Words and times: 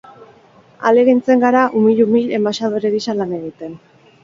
Ahalegintzen 0.83 1.43
gara 1.43 1.61
umil-umil 1.81 2.35
enbaxadore 2.41 2.95
gisa 2.97 3.19
lan 3.23 3.39
egiten. 3.41 3.81